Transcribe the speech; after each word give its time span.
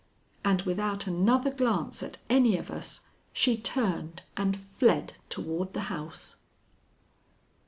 And 0.43 0.63
without 0.63 1.05
another 1.05 1.51
glance 1.51 2.01
at 2.01 2.17
any 2.27 2.57
of 2.57 2.71
us 2.71 3.01
she 3.33 3.55
turned 3.55 4.23
and 4.35 4.57
fled 4.57 5.13
toward 5.29 5.73
the 5.73 5.81
house. 5.93 6.37